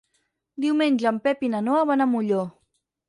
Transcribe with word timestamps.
Diumenge 0.65 1.07
en 1.11 1.19
Pep 1.27 1.45
i 1.49 1.53
na 1.57 1.61
Noa 1.67 1.85
van 1.91 2.05
a 2.07 2.09
Molló. 2.15 2.45